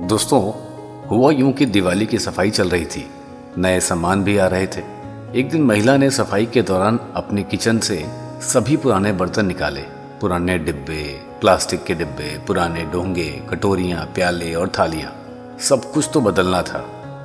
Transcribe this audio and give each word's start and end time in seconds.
दोस्तों, 0.00 0.40
हुआ 1.08 1.30
यूँ 1.30 1.52
कि 1.52 1.66
दिवाली 1.66 2.06
की 2.06 2.18
सफ़ाई 2.18 2.50
चल 2.50 2.68
रही 2.68 2.84
थी। 2.84 3.04
नए 3.58 3.80
सामान 3.80 4.22
भी 4.24 4.36
आ 4.38 4.46
रहे 4.46 4.66
थे। 4.66 4.80
एक 5.38 5.48
दिन 5.50 5.62
महिला 5.62 5.96
ने 5.96 6.10
सफ़ाई 6.10 6.46
के 6.46 6.62
दौरान 6.62 6.98
अपने 7.16 7.42
किचन 7.42 7.78
से 7.78 7.98
सभी 8.42 8.76
पुराने 8.76 9.12
बर्तन 9.12 9.46
निकाले। 9.46 9.80
पुराने 10.20 10.56
डिब्बे, 10.58 11.02
प्लास्टिक 11.40 11.84
के 11.84 11.94
डिब्बे, 11.94 12.38
पुराने 12.46 12.82
डोंगे, 12.82 13.30
कटोरियाँ, 13.50 14.04
प्याले 14.04 14.52
और 14.54 14.72
थालियाँ। 14.78 15.12
सब 15.60 15.90
कुछ 15.92 16.08
तो 16.14 16.20
बदलना 16.20 16.62
था 16.62 16.78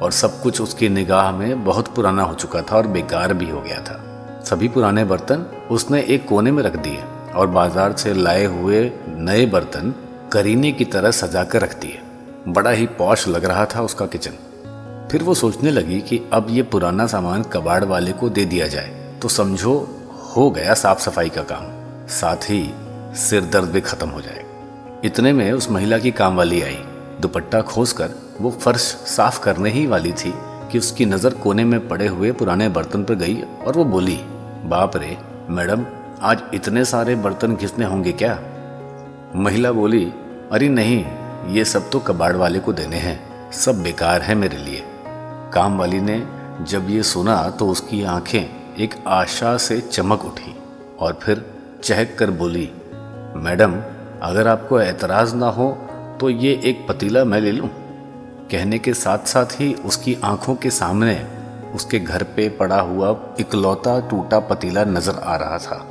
और 0.03 0.11
सब 0.11 0.41
कुछ 0.41 0.61
उसकी 0.61 0.89
निगाह 0.89 1.31
में 1.31 1.63
बहुत 1.63 1.87
पुराना 1.87 2.23
हो 2.23 2.33
चुका 2.33 2.61
था 2.61 2.75
और 2.75 2.87
बेकार 2.87 3.33
भी 3.33 3.49
हो 3.49 3.61
गया 3.61 3.79
था। 3.79 3.99
सभी 4.43 4.67
पुराने 4.67 5.03
बर्तन 5.03 5.45
उसने 5.71 6.01
एक 6.01 6.27
कोने 6.27 6.51
में 6.51 6.61
रख 6.63 6.75
दिए 6.75 7.01
और 7.35 7.47
बाज़ार 7.47 7.95
से 7.97 8.13
लाए 8.13 8.45
हुए 8.45 8.83
नए 9.07 9.45
बर्तन 9.45 9.93
करीने 10.31 10.71
की 10.71 10.85
तरह 10.85 11.11
सजा 11.11 11.43
कर 11.43 11.61
रख 11.61 11.79
दिए। 11.79 12.01
बड़ा 12.47 12.69
ही 12.69 12.85
पौश 12.85 13.27
लग 13.27 13.45
रहा 13.45 13.65
था 13.65 13.81
उसका 13.81 14.05
किचन। 14.05 14.31
फिर 15.11 15.23
वो 15.23 15.33
सोचने 15.33 15.71
लगी 15.71 16.01
कि 16.01 16.21
अब 16.33 16.47
ये 16.49 16.63
पुराना 16.63 17.07
सामान 17.07 17.43
कबाड़ 17.43 17.83
वाले 17.83 18.11
को 18.11 18.29
दे 18.29 18.45
दिया 18.45 18.67
जाए। 18.67 19.17
तो 19.21 19.27
समझो, 19.27 20.01
हो 20.37 20.51
गया 20.51 20.73
साफ़ 20.73 20.99
सफ़ाई 20.99 21.29
का 21.29 21.41
काम। 21.41 21.63
साथ 22.07 22.35
ही 22.35 22.73
सिर 23.15 23.45
दर्द 23.45 23.69
भी 23.69 23.81
खत्म 23.81 24.09
हो 24.09 24.21
जाए। 24.21 24.45
इतने 25.05 25.33
में 25.33 25.51
उस 25.51 25.71
महिला 25.71 25.97
की 25.97 26.11
काम 26.11 26.35
वाली 26.35 26.61
आई। 26.61 26.77
दुपट्टा 27.21 27.61
खोस 27.61 27.93
कर 27.93 28.09
वो 28.41 28.51
फर्श 28.51 28.81
साफ़ 29.07 29.41
करने 29.43 29.69
ही 29.69 29.87
वाली 29.87 30.11
थी 30.11 30.33
कि 30.71 30.77
उसकी 30.77 31.05
नज़र 31.05 31.33
कोने 31.33 31.63
में 31.63 31.87
पड़े 31.87 32.07
हुए 32.07 32.31
पुराने 32.31 32.69
बर्तन 32.69 33.03
पर 33.03 33.13
गई 33.13 33.41
और 33.67 33.77
वो 33.77 33.85
बोली, 33.85 34.19
बाप 34.65 34.97
रे, 34.97 35.17
मैडम, 35.49 35.85
आज 36.21 36.43
इतने 36.53 36.85
सारे 36.85 37.15
बर्तन 37.15 37.55
घिसने 37.55 37.85
होंगे 37.85 38.11
क्या? 38.11 38.39
महिला 39.35 39.71
बोली, 39.71 40.13
अरे 40.51 40.69
नहीं 40.69 41.05
ये 41.47 41.65
सब 41.65 41.89
तो 41.89 41.99
कबाड़ 41.99 42.35
वाले 42.35 42.59
को 42.59 42.73
देने 42.73 42.97
हैं। 42.97 43.51
सब 43.51 43.83
बेकार 43.83 44.21
है 44.21 44.35
मेरे 44.35 44.57
लिए। 44.57 44.83
काम 45.53 45.77
वाली 45.77 45.99
ने 46.01 46.27
जब 46.61 46.89
ये 46.89 47.03
सुना 47.03 47.49
तो 47.49 47.67
उसकी 47.67 48.03
आँखें 48.03 48.75
एक 48.77 48.95
आशा 49.07 49.57
से 49.57 49.79
चमक 49.81 50.25
उठी 50.25 50.55
और 50.99 51.19
फिर 51.23 51.45
चहक 51.83 52.15
कर 52.19 52.31
बोली, 52.31 52.71
मैडम, 53.35 53.73
अगर 54.21 54.47
आपको 54.47 54.79
एतराज़ 54.79 55.35
ना 55.35 55.47
हो 55.47 55.71
तो 56.21 56.29
ये 56.29 56.61
एक 56.63 56.87
पतीला 56.89 57.23
मैं 57.23 57.41
ले 57.41 57.51
लूँ? 57.51 57.69
कहने 58.51 58.79
के 58.79 58.93
साथ 58.93 59.19
साथ 59.19 59.45
ही 59.45 59.73
उसकी 59.73 60.17
आँखों 60.23 60.55
के 60.55 60.69
सामने 60.69 61.27
उसके 61.75 61.99
घर 61.99 62.23
पे 62.23 62.49
पड़ा 62.49 62.79
हुआ 62.81 63.19
इकलौता 63.39 63.99
टूटा 63.99 64.39
पतीला 64.39 64.83
नज़र 64.83 65.15
आ 65.15 65.35
रहा 65.35 65.57
था। 65.57 65.85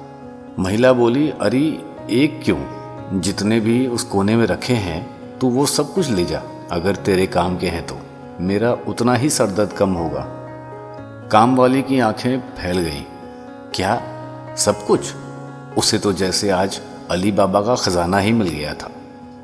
महिला 0.59 0.93
बोली, 0.93 1.31
अरे, 1.31 1.83
एक 2.11 2.41
क्यों? 2.45 3.21
जितने 3.21 3.61
भी 3.61 3.87
उस 3.87 4.03
कोने 4.03 4.37
में 4.37 4.47
रखे 4.47 4.73
हैं 4.73 5.18
तू 5.41 5.51
वो 5.51 5.67
सब 5.67 5.95
कुछ 5.95 6.11
ले 6.11 6.25
जा। 6.25 6.43
अगर 6.71 6.97
तेरे 6.97 7.27
काम 7.27 7.59
के 7.59 7.67
हैं 7.67 7.87
तो। 7.87 7.99
मेरा 8.41 8.73
उतना 8.73 9.15
ही 9.15 9.31
सरदर्द 9.31 9.73
कम 9.73 9.93
होगा। 9.93 10.25
काम 11.33 11.57
वाली 11.57 11.83
की 11.83 12.01
आँखें 12.01 12.41
फैल 12.41 12.79
गईं। 12.79 13.03
क्या? 13.75 14.03
सब 14.57 14.87
कुछ? 14.87 15.01
उसे 15.79 15.99
तो 15.99 16.13
जैसे 16.13 16.51
आज 16.51 16.81
अली 17.11 17.33
बाबा 17.33 17.61
का 17.61 17.75
खजाना 17.75 18.19
ही 18.19 18.33
मिल 18.33 18.49
गया 18.49 18.75
था। 18.75 18.91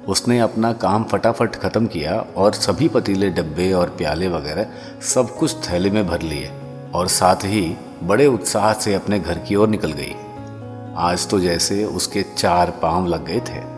उसने 0.09 0.41
अपना 0.41 0.72
काम 0.72 1.05
फटाफट 1.05 1.56
ख़त्म 1.56 1.87
किया 1.87 2.25
और 2.37 2.53
सभी 2.53 2.89
पतीले 2.89 3.31
डब्बे 3.31 3.72
और 3.72 3.89
प्याले 3.89 4.28
वगैरह 4.28 4.67
सब 5.03 5.37
कुछ 5.37 5.56
थैले 5.70 5.91
में 5.91 6.06
भर 6.06 6.22
लिए 6.22 6.50
और 6.95 7.09
साथ 7.09 7.37
ही 7.37 7.77
बड़े 8.03 8.27
उत्साह 8.27 8.72
से 8.72 8.95
अपने 8.95 9.20
घर 9.20 9.39
की 9.39 9.55
ओर 9.55 9.69
निकल 9.69 9.92
गई। 9.92 10.15
आज 10.97 11.28
तो 11.28 11.41
जैसे 11.41 11.84
उसके 11.84 12.22
चार 12.22 12.70
पाँव 12.70 13.06
लग 13.06 13.25
गए 13.25 13.41
थे। 13.41 13.75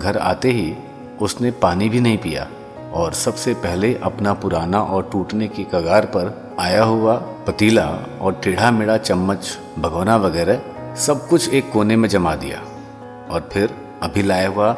घर 0.00 0.18
आते 0.18 0.50
ही 0.50 0.76
उसने 1.22 1.50
पानी 1.62 1.88
भी 1.88 2.00
नहीं 2.00 2.18
पिया 2.18 2.46
और 2.94 3.12
सबसे 3.12 3.54
पहले 3.54 3.94
अपना 4.02 4.32
पुराना 4.32 4.80
और 4.80 5.08
टूटने 5.12 5.48
की 5.48 5.64
कगार 5.64 6.06
पर 6.06 6.32
आया 6.60 6.82
हुआ 6.84 7.14
पतीला 7.46 7.86
और 8.20 8.40
टेढ़ा 8.44 8.70
मेढ़ा 8.70 8.96
चम्मच, 8.98 9.58
भगोना 9.78 10.16
वगैरह 10.16 10.94
सब 10.96 11.26
कुछ 11.28 11.48
एक 11.48 11.70
कोने 11.72 11.96
में 11.96 12.08
जमा 12.08 12.34
दिया 12.36 12.58
और 13.30 13.48
फिर 13.52 13.74
अभी 14.02 14.22
लाया 14.22 14.48
हुआ 14.48 14.72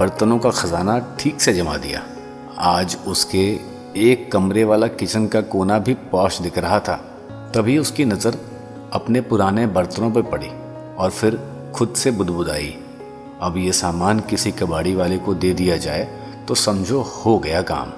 बर्तनों 0.00 0.38
का 0.38 0.50
खजाना 0.50 0.98
ठीक 1.20 1.40
से 1.40 1.52
जमा 1.52 1.76
दिया। 1.76 2.02
आज 2.58 2.96
उसके 3.06 3.44
एक 3.96 4.30
कमरे 4.32 4.64
वाला 4.64 4.86
किचन 4.86 5.26
का 5.26 5.40
कोना 5.40 5.78
भी 5.78 5.94
पौश 5.94 6.40
दिख 6.40 6.58
रहा 6.58 6.78
था। 6.80 6.96
तभी 7.54 7.78
उसकी 7.78 8.04
नज़र 8.04 8.38
अपने 8.92 9.20
पुराने 9.20 9.66
बर्तनों 9.66 10.10
पर 10.10 10.22
पड़ी 10.22 10.50
और 10.98 11.10
फिर 11.10 11.38
खुद 11.74 11.94
से 11.96 12.10
बुदबुदाई। 12.10 12.76
अब 13.42 13.56
ये 13.56 13.72
सामान 13.72 14.20
किसी 14.20 14.50
कबाड़ी 14.52 14.94
वाले 14.94 15.18
को 15.18 15.34
दे 15.34 15.52
दिया 15.54 15.76
जाए 15.76 16.08
तो 16.48 16.54
समझो 16.54 17.00
हो 17.00 17.38
गया 17.38 17.62
काम। 17.62 17.90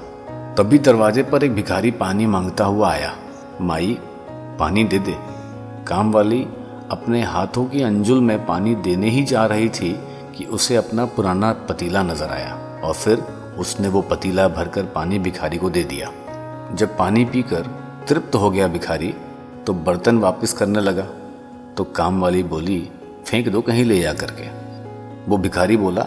तभी 0.57 0.79
दरवाजे 0.79 1.23
पर 1.23 1.45
एक 1.45 1.55
भिखारी 1.55 1.91
पानी 1.91 2.27
माँगता 2.27 2.65
हुआ 2.65 2.91
आया। 2.91 3.15
माई, 3.61 3.97
पानी 4.59 4.85
दे 4.85 4.99
दे। 4.99 5.17
काम 5.87 6.13
वाली 6.13 6.43
अपने 6.91 7.23
हाथों 7.23 7.65
की 7.65 7.83
अंजुल 7.83 8.21
में 8.21 8.45
पानी 8.47 8.75
देने 8.75 9.11
ही 9.11 9.23
जा 9.25 9.47
रही 9.47 9.69
थी 9.71 9.93
कि 10.37 10.45
उसे 10.47 10.77
अपना 10.77 11.05
पुराना 11.07 11.53
पतीला 11.69 12.03
नज़र 12.03 12.31
आया, 12.31 12.55
और 12.85 12.95
फिर 12.95 13.25
उसने 13.59 13.89
वो 13.89 14.03
पतीला 14.03 14.49
भरकर 14.49 14.85
पानी 14.85 15.19
भिखारी 15.19 15.59
को 15.59 15.71
दे 15.71 15.85
दिया। 15.85 16.13
जब 16.75 16.97
पानी 16.99 17.25
पीकर 17.25 17.71
तृप्त 18.09 18.35
हो 18.35 18.51
गया 18.51 18.69
भिखारी 18.69 19.15
तो 19.67 19.73
बर्तन 19.75 20.19
वापस 20.19 20.53
करने 20.53 20.81
लगा। 20.81 21.07
तो 21.77 21.85
काम 21.97 22.21
वाली 22.21 22.43
बोली, 22.45 22.81
फेंक 23.27 23.49
दो 23.49 23.61
कहीं 23.61 23.85
ले 23.85 24.01
जा 24.01 24.13
करके 24.15 24.62
वो 25.29 25.37
भिखारी 25.37 25.77
बोला, 25.77 26.03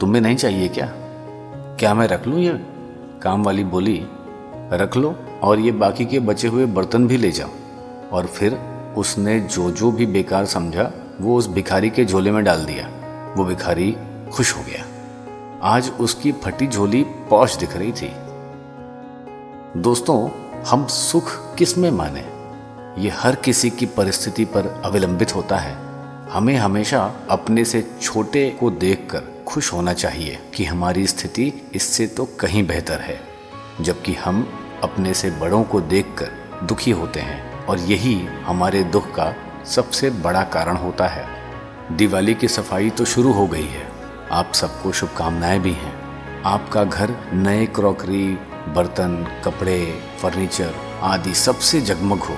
तुम्हें 0.00 0.22
नहीं 0.22 0.36
चाहिए 0.36 0.68
क्या? 0.68 0.88
क्या 1.78 1.94
मैं 1.94 2.08
रख 2.08 2.26
लूँ 2.26 2.40
ये 2.40 2.66
काम 3.22 3.42
वाली 3.42 3.64
बोली? 3.64 4.06
रख 4.72 4.96
लो 4.96 5.16
और 5.42 5.58
ये 5.58 5.72
बाकी 5.72 6.06
के 6.06 6.18
बचे 6.18 6.48
हुए 6.48 6.66
बर्तन 6.66 7.06
भी 7.06 7.16
ले 7.16 7.30
जाओ। 7.30 7.48
और 8.12 8.26
फिर 8.26 8.54
उसने 8.96 9.40
जो 9.40 9.70
जो 9.70 9.92
भी 9.92 10.06
बेकार 10.06 10.44
समझा, 10.44 10.92
वो 11.20 11.36
उस 11.36 11.48
भिखारी 11.48 11.90
के 11.90 12.04
झोले 12.04 12.30
में 12.30 12.44
डाल 12.44 12.64
दिया। 12.64 12.90
वो 13.36 13.44
भिखारी 13.44 13.96
खुश 14.32 14.56
हो 14.56 14.62
गया। 14.62 14.86
आज 15.62 15.92
उसकी 16.00 16.32
फटी 16.32 16.66
झोली 16.66 17.02
पौश 17.02 17.56
दिख 17.56 17.76
रही 17.76 17.92
थी। 17.92 18.12
दोस्तों, 19.80 20.30
हम 20.62 20.86
सुख 20.86 21.56
किसमें 21.56 21.90
माने? 21.90 22.24
ये 23.02 23.10
हर 23.10 23.34
किसी 23.34 23.70
की 23.70 23.86
परिस्थिति 23.86 24.44
पर 24.44 24.82
अविलंबित 24.84 25.36
होता 25.36 25.56
है। 25.56 25.83
हमें 26.34 26.56
हमेशा 26.56 27.14
अपने 27.30 27.64
से 27.64 27.90
छोटे 28.02 28.50
को 28.50 28.70
देखकर 28.70 29.44
खुश 29.46 29.72
होना 29.72 29.92
चाहिए 29.92 30.38
कि 30.54 30.64
हमारी 30.64 31.06
स्थिति 31.06 31.70
इससे 31.74 32.06
तो 32.06 32.24
कहीं 32.24 32.66
बेहतर 32.66 33.00
है, 33.00 33.20
जबकि 33.80 34.14
हम 34.14 34.60
अपने 34.82 35.14
से 35.14 35.30
बड़ों 35.30 35.64
को 35.64 35.80
देखकर 35.80 36.60
दुखी 36.66 36.90
होते 36.90 37.20
हैं। 37.20 37.66
और 37.66 37.78
यही 37.78 38.26
हमारे 38.26 38.84
दुख 38.84 39.14
का 39.14 39.34
सबसे 39.64 40.10
बड़ा 40.10 40.42
कारण 40.42 40.76
होता 40.76 41.06
है। 41.06 41.26
दिवाली 41.96 42.34
की 42.34 42.48
सफ़ाई 42.48 42.90
तो 42.90 43.04
शुरू 43.04 43.32
हो 43.32 43.46
गई 43.46 43.66
है। 43.66 43.88
आप 44.32 44.52
सबको 44.52 44.92
शुभकामनाएँ 44.92 45.60
भी 45.60 45.72
हैं। 45.72 45.94
आपका 46.42 46.84
घर, 46.84 47.30
नए 47.32 47.66
क्रॉकरी, 47.66 48.28
बर्तन, 48.68 49.42
कपड़े, 49.44 50.02
फर्नीचर 50.22 50.74
आदि 51.02 51.34
सबसे 51.34 51.80
जगमग 51.80 52.18
हो। 52.18 52.36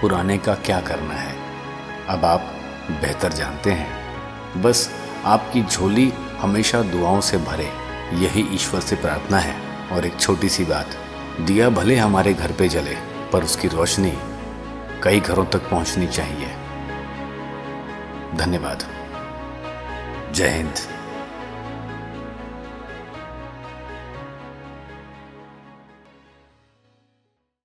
पुराने 0.00 0.38
का 0.38 0.54
क्या 0.54 0.80
करना 0.80 1.14
है? 1.14 1.36
अब 2.08 2.24
आप 2.24 2.52
बेहतर 2.90 3.32
जानते 3.32 3.72
हैं। 3.72 4.06
बस 4.62 4.90
आपकी 5.24 5.62
झोली 5.62 6.12
हमेशा 6.38 6.82
दुआओं 6.82 7.20
से 7.20 7.38
भरे, 7.38 7.72
यही 8.12 8.54
ईश्वर 8.54 8.80
से 8.80 8.96
प्रार्थना 8.96 9.38
है। 9.38 9.66
और 9.92 10.06
एक 10.06 10.20
छोटी 10.20 10.48
सी 10.48 10.64
बात, 10.64 10.88
दिया 11.40 11.68
भले 11.68 11.96
हमारे 11.96 12.34
घर 12.34 12.52
पे 12.52 12.68
जले, 12.68 12.96
पर 13.32 13.44
उसकी 13.44 13.68
रोशनी 13.68 14.18
कई 15.02 15.20
घरों 15.20 15.44
तक 15.44 15.70
पहुंचनी 15.70 16.06
चाहिए। 16.06 16.46
धन्यवाद। 18.34 18.82
जय 20.32 20.48
हिंद। 20.48 20.95